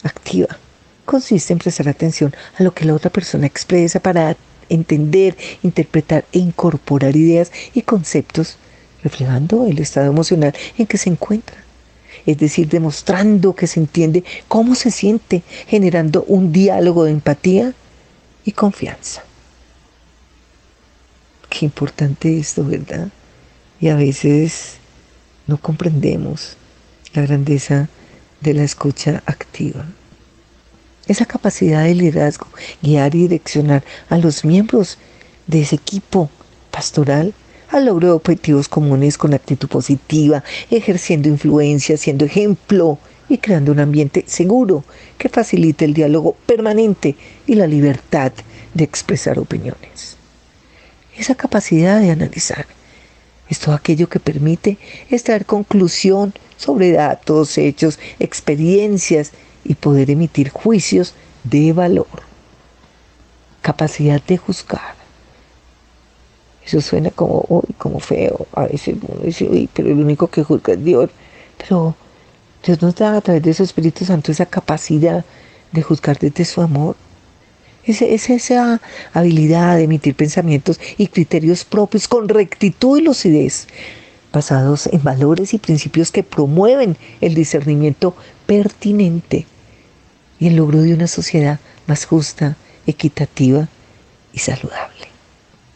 [0.04, 0.58] activa.
[1.06, 4.38] Consiste en prestar atención a lo que la otra persona expresa para
[4.70, 8.58] entender, interpretar e incorporar ideas y conceptos
[9.04, 11.58] reflejando el estado emocional en que se encuentra.
[12.26, 17.74] Es decir, demostrando que se entiende cómo se siente, generando un diálogo de empatía
[18.46, 19.24] y confianza.
[21.50, 23.10] Qué importante esto, ¿verdad?
[23.82, 24.76] Y a veces
[25.48, 26.58] no comprendemos
[27.14, 27.90] la grandeza
[28.42, 29.86] de la escucha activa.
[31.08, 32.48] Esa capacidad de liderazgo,
[32.84, 35.00] guiar y direccionar a los miembros
[35.48, 36.30] de ese equipo
[36.70, 37.34] pastoral
[37.72, 43.80] al logro de objetivos comunes con actitud positiva, ejerciendo influencia, siendo ejemplo y creando un
[43.80, 44.84] ambiente seguro
[45.18, 47.16] que facilite el diálogo permanente
[47.48, 48.32] y la libertad
[48.74, 50.19] de expresar opiniones
[51.20, 52.66] esa capacidad de analizar.
[53.50, 54.78] Es todo aquello que permite
[55.10, 59.32] extraer conclusión sobre datos, hechos, experiencias
[59.64, 61.14] y poder emitir juicios
[61.44, 62.08] de valor.
[63.62, 64.96] Capacidad de juzgar.
[66.66, 68.48] Eso suena como, como feo.
[68.54, 71.10] A veces uno dice, uy, pero el único que juzga es Dios.
[71.58, 71.96] Pero
[72.64, 75.26] Dios nos da a través de su Espíritu Santo esa capacidad
[75.72, 76.96] de juzgar desde su amor
[77.84, 78.82] es, esa
[79.14, 83.68] habilidad de emitir pensamientos y criterios propios con rectitud y lucidez,
[84.32, 88.16] basados en valores y principios que promueven el discernimiento
[88.46, 89.46] pertinente
[90.40, 92.56] y el logro de una sociedad más justa,
[92.86, 93.68] equitativa
[94.34, 95.08] y saludable.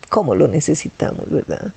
[0.09, 1.73] ¿Cómo lo necesitamos, verdad?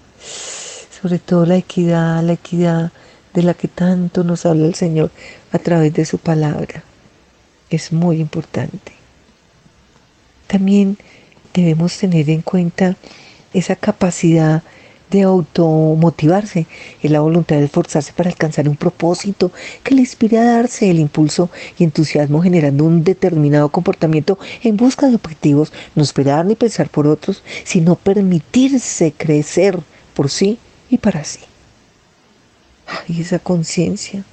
[1.00, 2.92] Sobre todo la equidad, la equidad
[3.32, 5.10] de la que tanto nos habla el Señor
[5.52, 6.82] a través de su palabra.
[7.68, 8.95] es muy importante.
[10.46, 10.98] También
[11.54, 12.96] debemos tener en cuenta
[13.52, 14.62] esa capacidad
[15.10, 16.66] de automotivarse,
[17.02, 20.98] es la voluntad de esforzarse para alcanzar un propósito que le inspire a darse el
[20.98, 26.88] impulso y entusiasmo generando un determinado comportamiento en busca de objetivos, no esperar ni pensar
[26.88, 29.78] por otros, sino permitirse crecer
[30.14, 30.58] por sí
[30.90, 31.40] y para sí.
[33.08, 34.24] Y esa conciencia,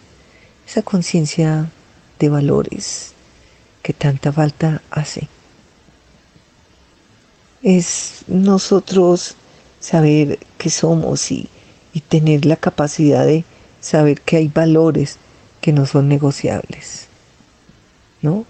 [0.67, 1.69] esa conciencia
[2.19, 3.13] de valores
[3.81, 5.27] que tanta falta hace.
[7.63, 9.35] Es nosotros
[9.79, 11.49] saber que somos y,
[11.93, 13.43] y tener la capacidad de
[13.81, 15.17] saber que hay valores
[15.61, 17.07] que no son negociables.
[18.21, 18.45] ¿No?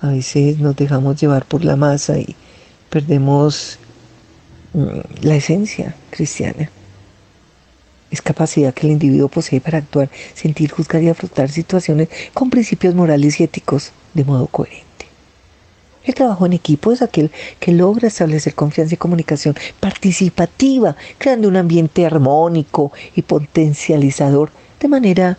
[0.00, 2.34] A veces nos dejamos llevar por la masa y
[2.90, 3.78] perdemos
[4.72, 6.70] mm, la esencia cristiana.
[8.10, 12.94] Es capacidad que el individuo posee para actuar, sentir, juzgar y afrontar situaciones con principios
[12.94, 14.91] morales y éticos de modo coherente.
[16.04, 17.30] El trabajo en equipo es aquel
[17.60, 24.50] que logra establecer confianza y comunicación participativa, creando un ambiente armónico y potencializador,
[24.80, 25.38] de manera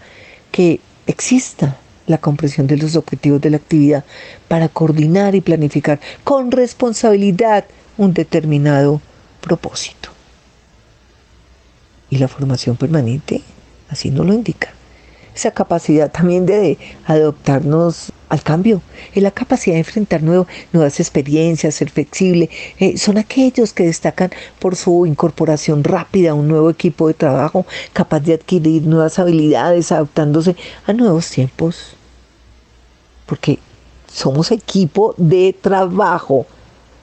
[0.51, 4.05] que exista la comprensión de los objetivos de la actividad
[4.47, 7.65] para coordinar y planificar con responsabilidad
[7.97, 9.01] un determinado
[9.41, 10.09] propósito.
[12.09, 13.41] Y la formación permanente
[13.89, 14.73] así no lo indica
[15.35, 18.81] esa capacidad también de adoptarnos al cambio,
[19.13, 22.49] es la capacidad de enfrentar nuevas experiencias, ser flexible.
[22.79, 27.65] Eh, son aquellos que destacan por su incorporación rápida a un nuevo equipo de trabajo,
[27.93, 30.55] capaz de adquirir nuevas habilidades, adaptándose
[30.87, 31.95] a nuevos tiempos.
[33.25, 33.59] Porque
[34.07, 36.45] somos equipo de trabajo,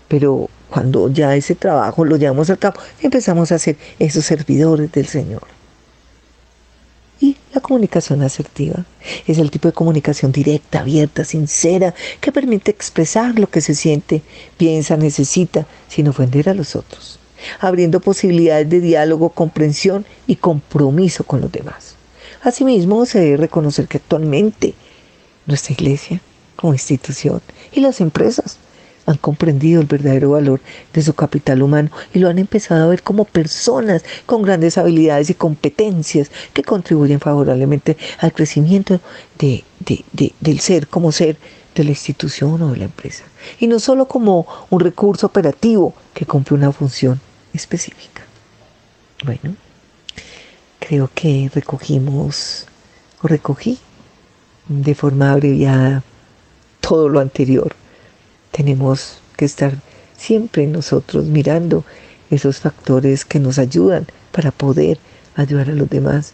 [0.08, 5.06] pero cuando ya ese trabajo lo llevamos a cabo, empezamos a ser esos servidores del
[5.06, 5.59] Señor.
[7.70, 8.84] Comunicación asertiva
[9.28, 14.22] es el tipo de comunicación directa, abierta, sincera, que permite expresar lo que se siente,
[14.56, 17.20] piensa, necesita, sin ofender a los otros,
[17.60, 21.94] abriendo posibilidades de diálogo, comprensión y compromiso con los demás.
[22.42, 24.74] Asimismo, se debe reconocer que actualmente
[25.46, 26.20] nuestra iglesia,
[26.56, 27.40] como institución,
[27.70, 28.58] y las empresas
[29.10, 30.60] han comprendido el verdadero valor
[30.92, 35.30] de su capital humano y lo han empezado a ver como personas con grandes habilidades
[35.30, 39.00] y competencias que contribuyen favorablemente al crecimiento
[39.38, 39.64] de,
[40.40, 41.36] del ser como ser
[41.74, 43.24] de la institución o de la empresa.
[43.58, 47.20] Y no solo como un recurso operativo que cumple una función
[47.52, 48.22] específica.
[49.24, 49.54] Bueno,
[50.78, 52.66] creo que recogimos
[53.22, 53.78] o recogí
[54.68, 56.02] de forma abreviada
[56.80, 57.74] todo lo anterior
[58.50, 59.74] tenemos que estar
[60.16, 61.84] siempre nosotros mirando
[62.30, 64.98] esos factores que nos ayudan para poder
[65.34, 66.32] ayudar a los demás.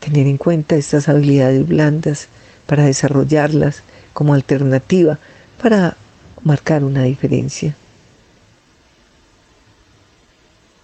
[0.00, 2.28] Tener en cuenta estas habilidades blandas
[2.66, 5.18] para desarrollarlas como alternativa
[5.60, 5.96] para
[6.42, 7.76] marcar una diferencia.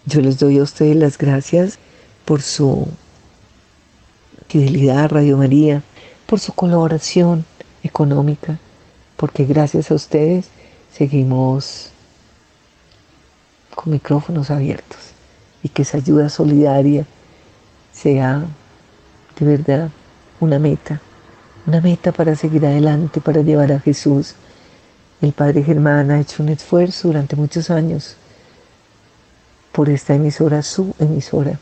[0.06, 1.78] Yo les doy a ustedes las gracias
[2.24, 2.88] por su
[4.48, 5.82] fidelidad Radio María,
[6.26, 7.44] por su colaboración
[7.82, 8.58] económica,
[9.18, 10.46] porque gracias a ustedes
[10.92, 11.90] seguimos
[13.74, 14.98] con micrófonos abiertos
[15.60, 17.04] y que esa ayuda solidaria
[17.92, 18.46] sea
[19.38, 19.90] de verdad
[20.38, 21.00] una meta,
[21.66, 24.36] una meta para seguir adelante, para llevar a Jesús.
[25.20, 28.14] El Padre Germán ha hecho un esfuerzo durante muchos años
[29.72, 31.58] por esta emisora, su emisora,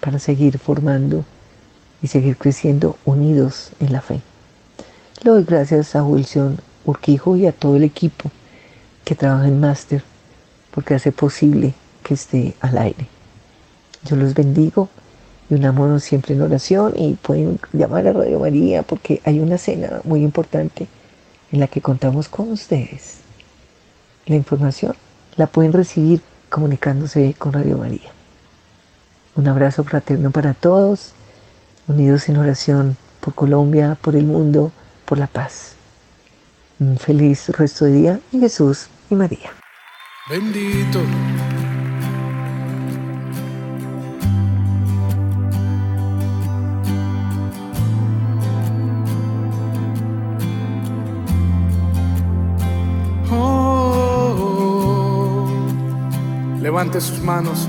[0.00, 1.24] para seguir formando
[2.02, 4.20] y seguir creciendo unidos en la fe.
[5.22, 8.30] Le doy gracias a Wilson Urquijo y a todo el equipo
[9.04, 10.02] que trabaja en Máster,
[10.70, 13.06] porque hace posible que esté al aire.
[14.04, 14.88] Yo los bendigo
[15.48, 20.00] y unámonos siempre en oración y pueden llamar a Radio María porque hay una cena
[20.04, 20.88] muy importante
[21.52, 23.18] en la que contamos con ustedes.
[24.26, 24.94] La información
[25.36, 28.10] la pueden recibir comunicándose con Radio María.
[29.34, 31.12] Un abrazo fraterno para todos,
[31.88, 34.72] unidos en oración por Colombia, por el mundo,
[35.04, 35.76] por la paz.
[36.82, 39.52] Un feliz resto de día en Jesús y María.
[40.28, 40.98] Bendito.
[53.30, 54.66] Oh,
[56.60, 57.68] levante sus manos.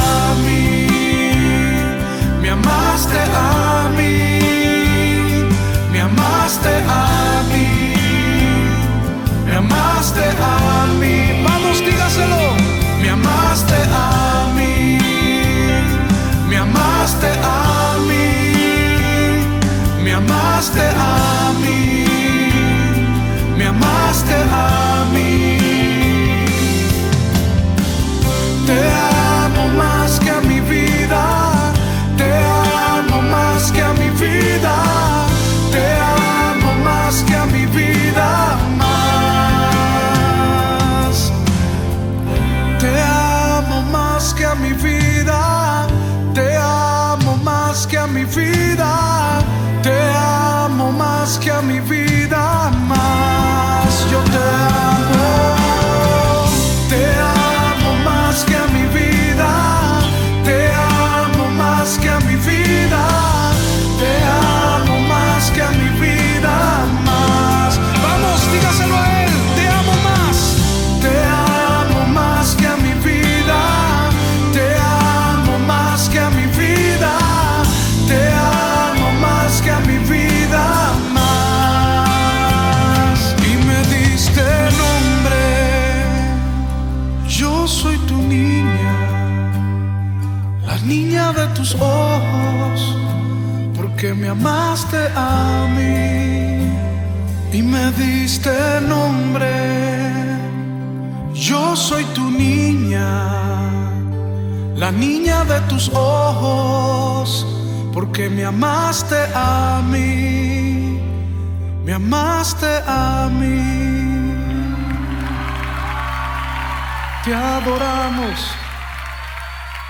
[10.81, 11.43] a mí.
[11.43, 12.55] Vamos, dígaselo,
[13.01, 14.30] me amaste a mí,
[98.41, 99.51] diste nombre.
[101.33, 103.29] Yo soy tu niña,
[104.75, 107.45] la niña de tus ojos,
[107.93, 110.99] porque me amaste a mí,
[111.85, 113.61] me amaste a mí.
[117.23, 118.39] Te adoramos,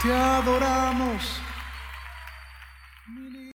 [0.02, 1.41] te adoramos.